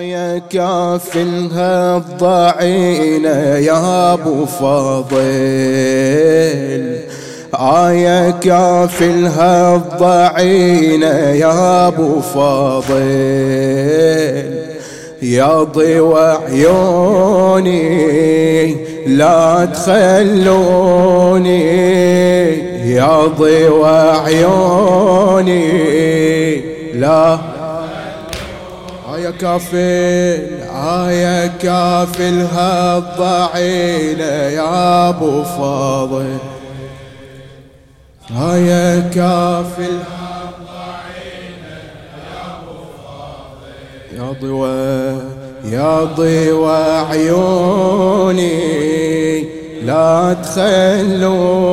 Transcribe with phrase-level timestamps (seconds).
[0.00, 5.20] آية كافلها الضعينة يا أبو فاضل.
[7.54, 13.00] آية كافلها الضعينة يا أبو فاضل.
[15.22, 17.80] يا ضوى عيوني
[19.06, 21.10] لا تخلوني.
[22.94, 25.70] يا ضوى عيوني
[26.94, 27.49] لا
[29.30, 36.38] كافل آية كافل هالضعينة يا أبو فاضل.
[38.30, 39.98] آية كافل
[44.16, 45.20] يا ضوى
[45.64, 48.50] يا ضوى عيوني
[49.84, 51.70] لا تخلوني.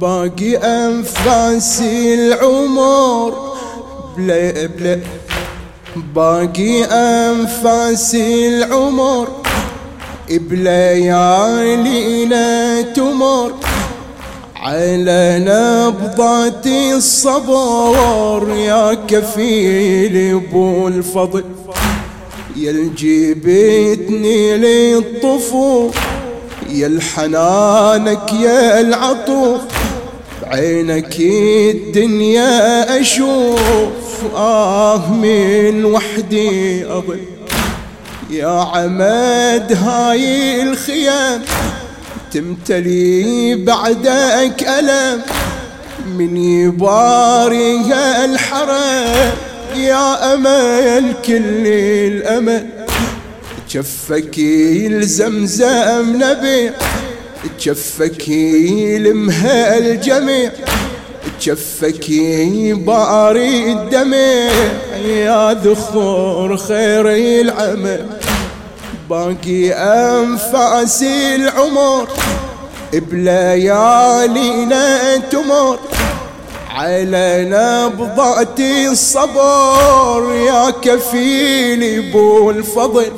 [0.00, 3.34] باقي أنفاسي العمر.
[4.16, 5.00] بلا بلا.
[6.14, 9.28] باقي أنفاسي العمر.
[10.30, 11.90] بليالينا
[12.82, 13.52] تمر.
[14.56, 21.44] على نبضات الصبر يا كفيل أبو الفضل.
[22.56, 25.94] يا الجبتني للطفوف
[26.70, 29.60] يا الحنانك يا العطوف
[30.42, 37.20] بعينك الدنيا أشوف آه من وحدي أضل.
[38.30, 41.42] يا عمد هاي الخيام
[42.32, 45.22] تمتلي بعدك ألم.
[46.18, 47.94] من يباري
[48.24, 49.32] الحرم
[49.76, 51.66] يا أمل كل
[52.12, 52.66] الأمل.
[53.70, 56.72] جفك الزمزم نبيع
[57.60, 60.52] جفك يلمها الجميع
[61.42, 62.10] جفك
[62.72, 64.50] باري الدمع.
[65.06, 67.08] يا ذخور خير
[67.40, 68.06] العمل
[69.10, 72.08] باقي أنفاسي العمر.
[72.92, 75.78] بليالينا تمر
[76.70, 80.34] على نبضات الصبر.
[80.34, 83.12] يا كفيل بو الفضل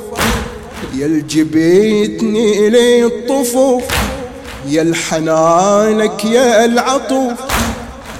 [0.97, 3.83] يا الجبيتني للطفوف.
[4.67, 7.33] يا الحنانك يا العطوف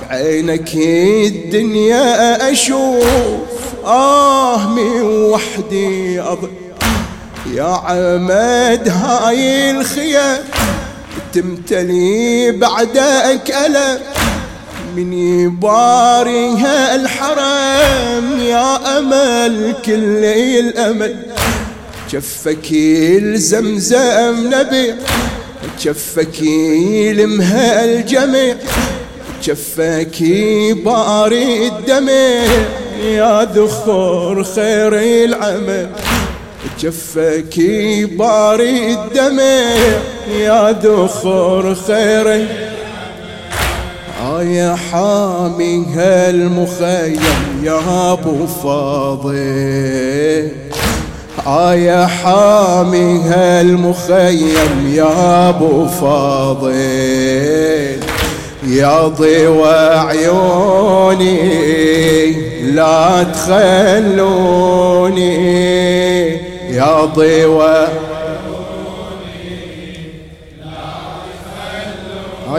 [0.09, 3.52] بعينك الدنيا أشوف.
[3.85, 6.50] آه من وحدي أضل
[7.53, 10.38] يا عمد هاي الخيام
[11.34, 14.00] تمتلي بعدك ألم
[14.96, 20.25] من يباريها الحرم يا أمل كل
[20.59, 21.16] الأمل
[22.12, 24.96] جفك الزمزم نبي
[25.81, 28.56] جفك يلمها الجميع
[29.44, 30.24] جفك
[30.86, 32.44] باري الدمع
[33.03, 35.90] يا ذخور خير العمل
[36.80, 37.59] جفك
[38.12, 39.75] باري الدمع
[40.40, 42.48] يا ذخور خير
[44.42, 47.19] يا حامي هالمخيم
[47.63, 49.31] يا أبو فاضل.
[51.74, 56.72] يا حامي هالمخيم يا أبو فاضل
[58.68, 61.31] يا ضوى عيوني
[62.62, 64.51] لا تخلوني
[66.75, 67.88] يا ضوى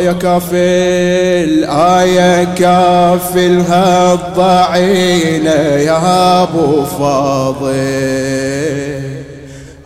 [0.02, 7.72] آية كافل آية كافل هالضعينة يا أبو فاضل.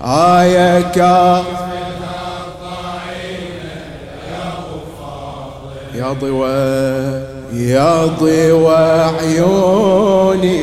[0.00, 1.56] آية كافل
[5.94, 6.49] يا ضوى
[7.53, 10.60] يا ضوى عيوني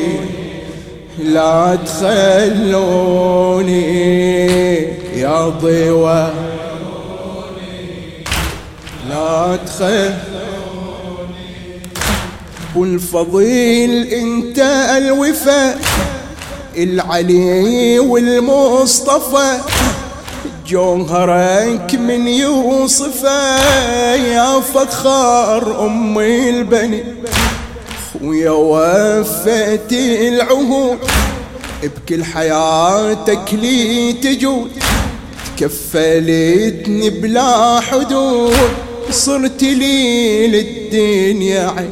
[1.24, 3.04] لا تخلوني.
[5.16, 6.30] يا ضوى
[9.66, 10.14] تخلوني
[12.76, 14.58] والفضيل إنت
[14.96, 15.78] الوفاء
[16.76, 19.58] العلي والمصطفى
[20.66, 27.04] جوهرك من يوصفه يا فخار أمي البني
[28.22, 30.98] ويا وفيت العهود
[31.82, 34.70] بكل حياتك لي تجود
[35.56, 38.54] كفلتني بلا حدود.
[39.10, 41.90] صرت لي للدنيا عين.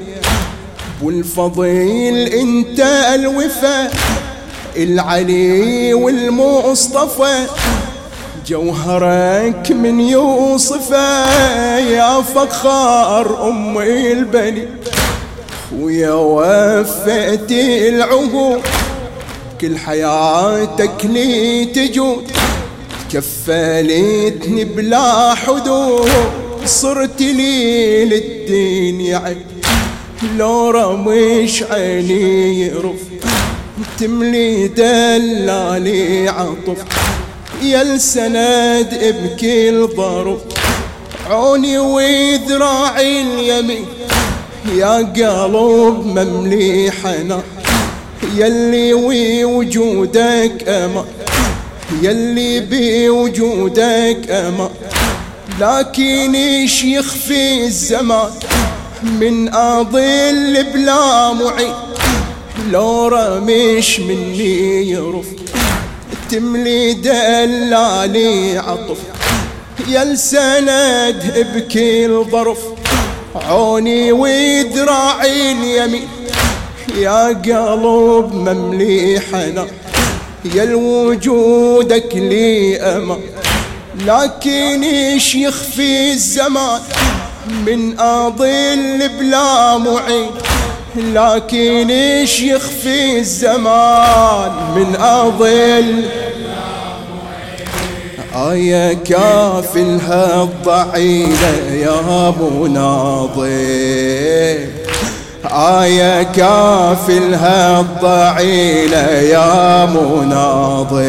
[1.02, 2.80] والفضيل انت
[3.14, 3.94] الوفاء
[4.76, 7.46] العلي والمصطفى.
[8.46, 14.68] جوهرك من يوصفه يا فخار أمي البني.
[15.78, 18.62] ويا وفيتي العهود
[19.60, 22.32] كل حياتك لي تجود.
[23.12, 26.10] كفلتني بلا حدود.
[26.66, 29.46] صرت لي للدين يعد
[30.36, 33.02] لو رمش عيني يرف.
[33.98, 36.84] تملي دلالي عطف.
[37.62, 40.40] يا السند بكل ظرف.
[41.30, 43.86] عوني وذراعي اليمين.
[44.76, 47.42] يا قلب مملي حنان
[48.36, 48.94] يلي
[49.44, 51.04] وجودك أمان
[52.02, 54.70] يلي بوجودك أمان
[55.62, 58.30] لكن إيش يخفي الزمان؟
[59.02, 61.74] من أظل بلا معين
[62.70, 65.26] لو رمش مني يرف
[66.30, 68.98] تملي دلالي عطف.
[69.88, 72.58] يا السند بكل ظرف
[73.34, 76.08] عوني وذراعي اليمين.
[76.98, 79.66] يا قلب مملي حنا
[80.54, 83.20] يا الوجودك لي أمان.
[83.94, 86.80] لكن إيش يخفي الزمان؟
[87.66, 90.30] من أظل بلا معين.
[90.96, 96.04] لكن إيش يخفي الزمان؟ من أظل
[98.34, 103.52] آية كافل هالضعيلة يا أبو ناظر.
[105.52, 111.02] آية كافل هالضعيلة يا مناضل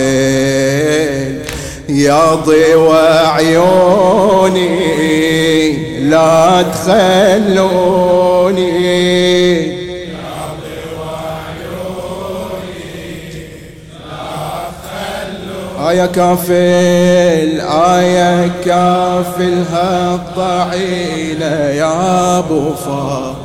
[1.89, 4.73] يا ضوى عيوني
[5.99, 8.03] لا تخلوني.
[15.89, 23.42] آية كافل آية كافل هالضعيلة يا أبو فاضل.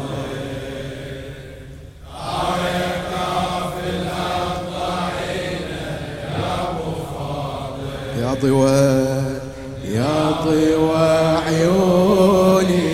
[8.20, 8.70] يا ضوى
[9.94, 12.88] يا ضوى عيوني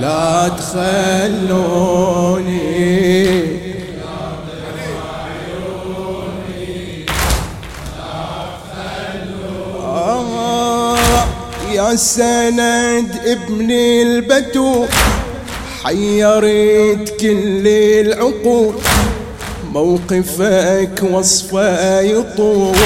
[0.00, 2.00] لا تخلوني.
[11.74, 14.88] يا سند ابني البتول
[15.84, 18.74] حيرت كل العقول
[19.72, 22.76] موقفك وصفه يطول.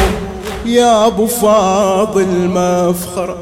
[0.64, 3.36] يا أبو فاضل مفخر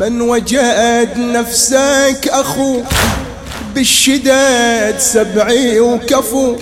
[0.00, 2.80] من وجد نفسك أخو
[3.74, 6.56] بالشداد سبعي وكفو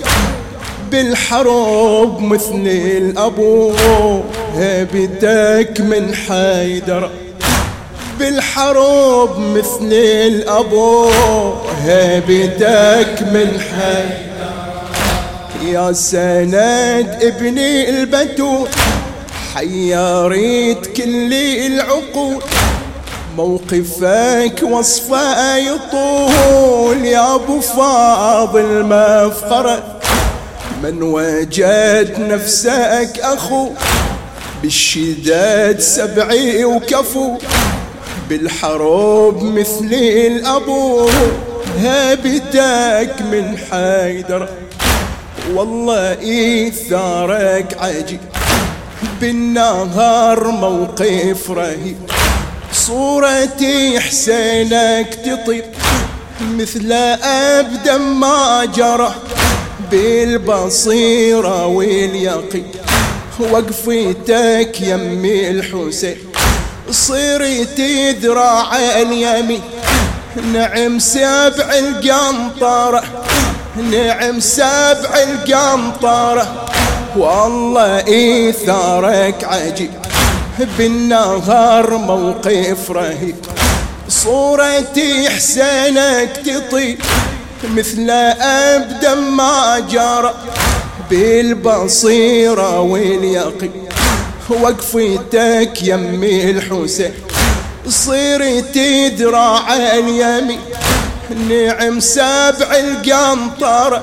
[0.91, 3.73] بالحروب مثل الأبو
[4.57, 7.11] هبتك من حيدر.
[8.19, 11.11] بالحروب مثل الأبو
[11.85, 14.21] هبتك من حيدر.
[15.65, 18.69] يا سند ابني البتول
[19.55, 21.33] حيريت كل
[21.67, 22.43] العقول
[23.37, 27.05] موقفك وصفه يطول.
[27.05, 30.01] يا أبو فاضل مفخرة
[30.83, 33.69] من وجد نفسك أخو
[34.63, 37.39] بالشداد سبعي وكفو
[38.29, 39.93] بالحروب مثل
[40.27, 41.09] الأبو.
[41.79, 44.49] هابتك من حيدر
[45.55, 48.21] والله إيثارك عجيب
[49.21, 51.97] بالنهار موقف رهيب.
[52.73, 55.65] صورتي حسينك تطير
[56.41, 59.15] مثل أبدا ما جرى
[59.91, 62.71] بالبصيرة واليقين.
[63.41, 66.17] وقفتك يمي الحسين
[66.91, 69.63] صيرتي ذراع اليمين
[70.53, 73.03] نعم سبع القنطرة
[73.77, 76.70] نعم سبع القنطرة.
[77.17, 79.91] والله إيثارك عجيب
[80.79, 83.37] بالنهار موقف رهيب.
[84.09, 86.99] صورتي حسينك تطير
[87.65, 90.35] مثل أبدا ما جرى.
[91.11, 93.89] بالبصيرة واليقين.
[94.51, 97.13] وقفتك يمي الحسين.
[97.89, 100.61] صيرتي ذراع اليمين
[101.49, 104.03] نعم سبع القنطرة.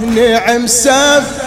[0.00, 1.45] نعم سبع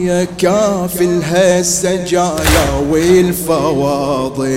[0.00, 4.48] يا كافل هالسجايا والفواضل.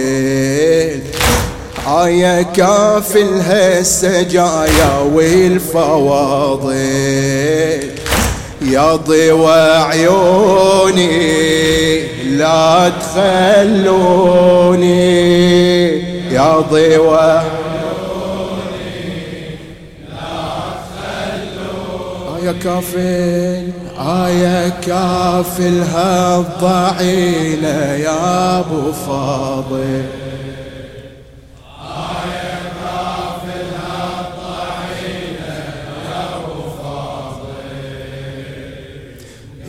[2.07, 6.73] يا كافل هالسجايا والفواضل.
[8.61, 11.13] يا ضوى عيوني
[12.37, 14.23] لا تخلوني.
[16.33, 17.43] يا ضيوة
[22.43, 23.82] يا كافل.
[24.03, 30.03] آية كافل هالضعينة يا أبو فاضل.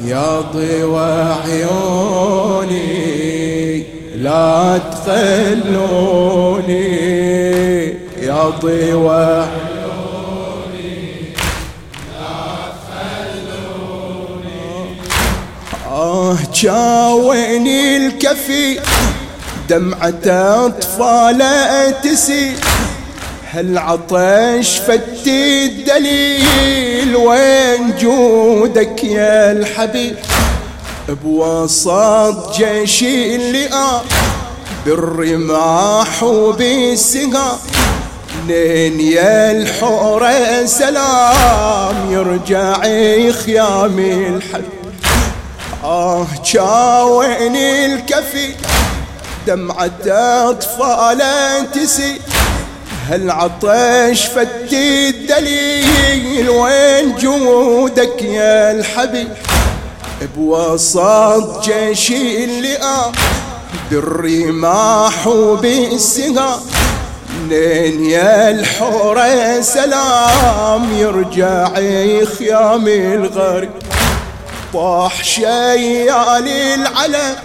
[0.05, 2.75] يا ضوى عيوني
[4.17, 6.25] لا تخلوني.
[8.23, 9.47] يا ضوى
[16.25, 18.81] آه جاويني الكفي.
[19.69, 20.27] دمعة
[20.67, 21.43] أطفال
[22.03, 22.57] تسيل
[23.53, 30.17] هالعطش فتي الدليل؟ وين جودك يا الحبيب؟
[31.09, 33.69] بوسط جيشي اللي
[34.87, 37.59] بالرماح وبالسهام.
[38.49, 42.13] لين يا الحورة سلام.
[42.13, 42.83] يرجع
[43.33, 44.74] خيامي الحبيب.
[45.85, 48.55] آه جاويني الكفي.
[49.47, 49.91] دمعة
[50.51, 51.23] أطفال
[51.75, 52.21] تسي.
[53.09, 59.29] هالعطش فتي الدليل؟ وين جودك يا الحبيب
[60.37, 63.13] بوسط جيشي اللي آه
[63.91, 66.61] بالرماح وبالسهام
[67.49, 70.95] لين يا الحورة سلام.
[70.99, 71.69] يرجع
[72.39, 73.71] خيام الغريب
[74.75, 77.37] طاح شيال العلم.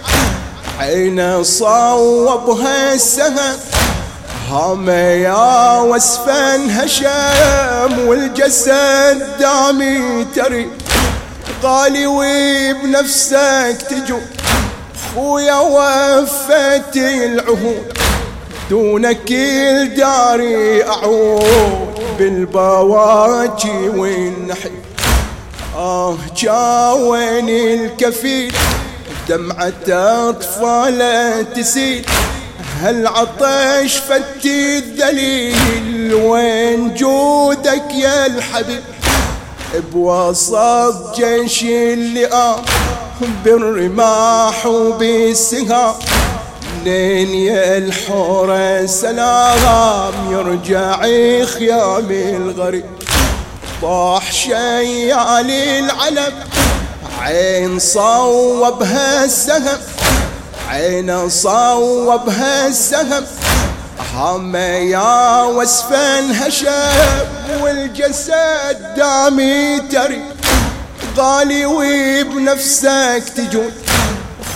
[0.80, 3.56] عينه صوبها السهم
[4.50, 10.70] هام يا وسفن هشام والجسد دامي تري.
[11.62, 14.18] قالي وبنفسك تجو.
[15.14, 17.98] خويا وفت العهود.
[18.70, 24.70] دونك الداري أعود بالبواجي والنحي
[25.80, 28.54] آه جاويني الكفيل.
[29.28, 29.72] دمعة
[30.28, 32.06] أطفال تسيل.
[32.80, 38.82] هالعطش فتي الذليل؟ وين جودك يا الحبيب؟
[39.92, 42.62] بوسط جيش اللئام.
[43.44, 45.94] بالرماح وبالسهام.
[46.84, 50.12] لين يا الحورة سلام.
[50.30, 51.02] يرجع
[51.44, 52.84] خيام الغريب.
[53.82, 56.34] طاح شيال العلم
[57.20, 59.78] عين صوبها السهم
[60.68, 63.24] عين صوبها السهم
[64.14, 67.26] هم يا وسفن هشام
[67.60, 70.22] والجسد دامي تري
[71.16, 73.72] غالي وبنفسك تجون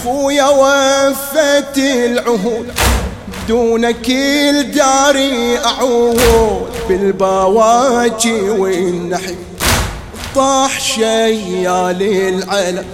[0.04, 2.72] خويا وفت العهود.
[3.48, 9.34] دونك الداري أعود بالبواجي والنحي
[10.34, 12.84] طاح شيال العلم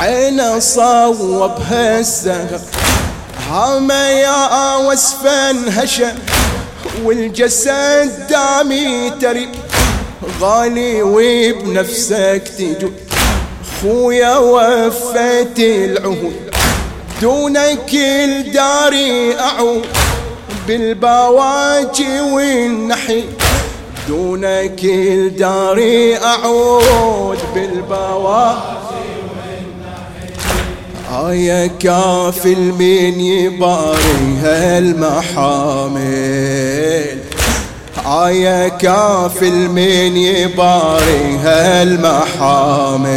[0.00, 2.60] عينه صوبها السهر
[3.50, 6.14] هما يا وسفا هشم
[7.04, 9.48] والجسد دامي تري
[10.40, 12.90] غالي وبنفسك تجو
[13.82, 16.51] خويا وفيت العهود.
[17.22, 19.86] دونك الداري أعود
[20.68, 23.24] بالبواجي والنحي.
[24.08, 28.62] دونك الداري أعود بالبواجي
[31.28, 36.02] آية كافل من يباري هالمحامل.
[38.06, 43.12] آية كافل من يباري هالمحامل.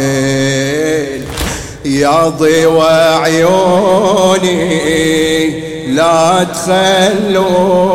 [1.86, 4.56] يا ضوى عيوني
[5.94, 7.86] لا تخلوني.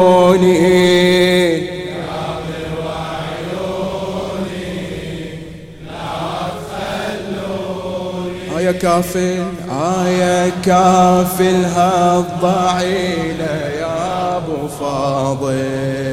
[8.62, 16.11] يا كافل آية كافل هالضعينة يا أبو فاضل.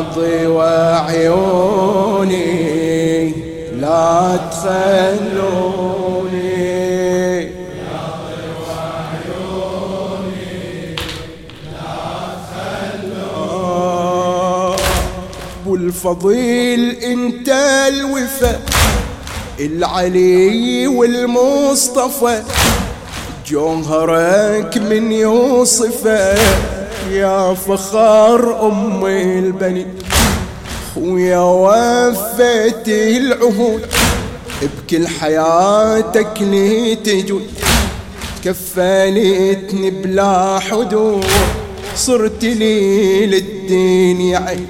[0.00, 2.52] يا ضوى عيوني
[3.80, 6.00] لا تخلوني
[15.66, 17.48] والفضيل إنت
[17.88, 18.60] الوفا
[19.60, 22.42] العلي والمصطفى
[23.46, 26.34] جوهرك من يوصفه
[27.10, 29.86] يا فخار أم البني
[30.96, 33.86] ويا وفيت العهود
[34.62, 37.46] بكل حياتك لي تجود
[38.44, 41.26] كفلتني بلا حدود
[41.96, 44.66] صرت لي للدين يعين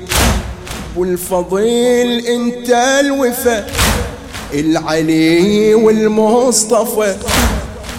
[0.96, 2.70] والفضيل إنت
[3.00, 3.66] الوفا
[4.54, 7.16] العلي والمصطفى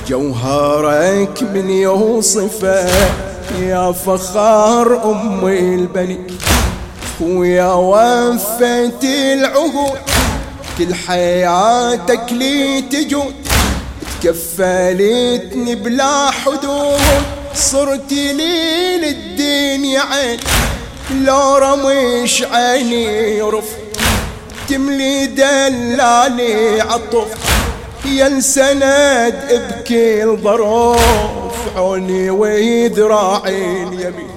[0.07, 3.31] جوهرك من يوصفه.
[3.60, 6.20] يا فخار أم البني
[7.22, 10.00] ويا وفيت العهود
[10.77, 13.36] كل حياتك لي تجود
[14.22, 17.00] تكفلتني بلا حدود
[17.55, 20.39] صرت لي للدين عين
[21.12, 23.70] لو رمش عيني يرف
[24.70, 27.27] تملي دلالي عطف
[28.05, 31.40] يا السند بكل ظروف.
[31.75, 34.32] عوني وذراعي اليمين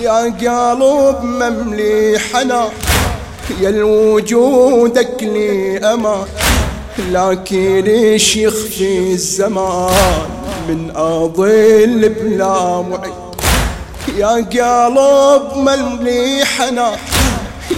[0.00, 2.68] يا قلب مملي حنان
[3.60, 6.26] يا الوجودك لي أمان.
[7.10, 10.28] لكن إيش يخفي الزمان
[10.68, 13.14] من اضل بلا معين؟
[14.18, 16.98] يا قلب مملي حنان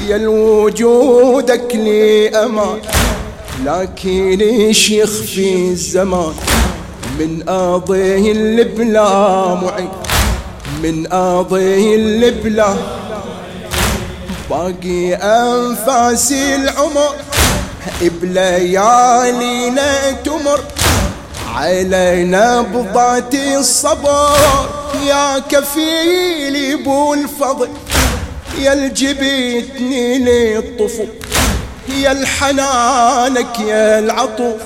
[0.08, 2.78] يا الوجودك لي أمان.
[3.64, 6.34] لكن إيش يخفي الزمان
[7.18, 9.88] من اضل بلا معين
[10.82, 12.75] من اضل البلا
[14.50, 17.14] باقي انفاسي العمر
[18.02, 20.61] بليالينا تمر.
[21.54, 24.37] علينا بضعة الصبر
[25.06, 27.68] يا كفيلي أبو الفضل.
[28.58, 31.04] يا الجبتني للطفو
[31.88, 34.61] يا الحنانك يا العطوف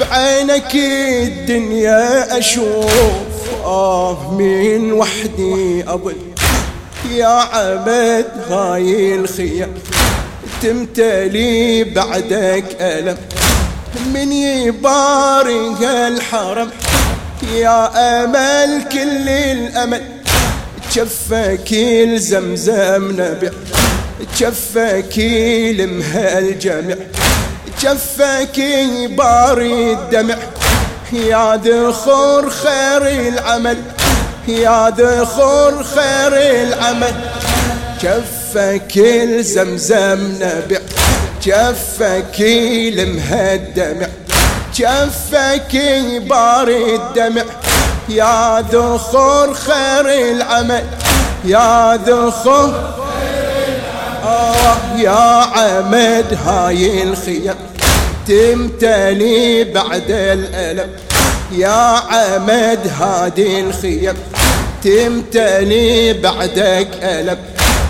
[0.00, 3.32] بعينك الدنيا أشوف
[3.64, 6.16] آه من وحدي أظل.
[7.10, 9.74] يا عبد هاي الخيام
[10.62, 13.16] تمتلي بعدك ألم.
[14.14, 16.70] من يبارك الحرم.
[17.54, 20.02] يا أمل كل الأمل.
[20.90, 23.50] تشفك الزمزم نبع
[24.34, 25.18] تشفك
[25.78, 26.94] لمها الجمع
[27.78, 28.60] تشفك
[29.10, 30.36] باري الدمع.
[31.12, 33.82] يا ذخور خير العمل.
[34.48, 37.14] يا ذخور خير العمل.
[38.02, 40.78] كفك الزمزم نبع.
[41.46, 44.06] كفك المهدمع
[44.78, 45.76] كفك
[46.20, 47.44] باري الدمع.
[48.08, 50.84] يا ذخور خير العمل.
[51.44, 53.05] يا ذخور
[54.26, 57.56] آه يا عمد هاي الخيام
[58.28, 60.90] تمتلي بعد الألم.
[61.52, 64.14] يا عمد هادي الخيم
[64.84, 67.38] تمتلي بعدك ألم.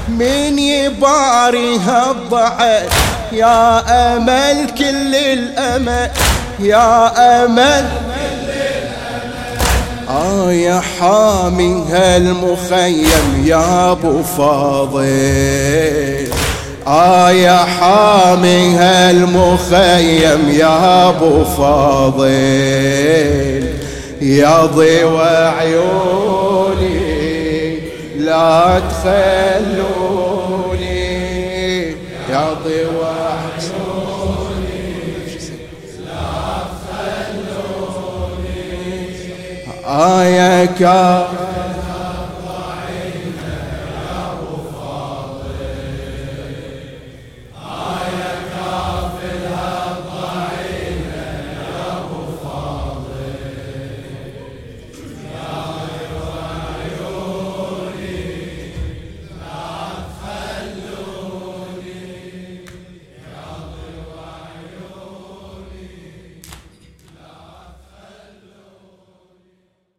[0.09, 2.93] من يباري هالضعف
[3.33, 3.83] يا
[4.17, 6.11] أمل كل الأمل
[6.59, 7.13] يا
[7.45, 7.89] أمل
[10.09, 15.07] آه يا حامي هالمخيم يا أبو فاضل.
[16.87, 22.27] آه يا حامي هالمخيم يا أبو فاضل.
[24.23, 26.97] يا ضوى عيوني
[28.19, 29.86] لا تخلوني
[40.05, 40.97] آیا کیا؟